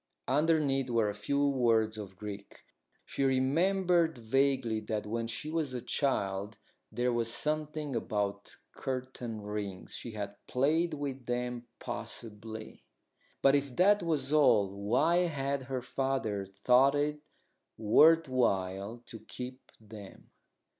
[0.27, 2.63] Underneath were a few words of Greek.
[3.05, 6.57] She remembered vaguely that when she was a child
[6.91, 12.83] there was something about curtain rings she had played with them, possibly.
[13.43, 17.19] But if that was all, why had her father thought it
[17.77, 20.31] worth while to keep them?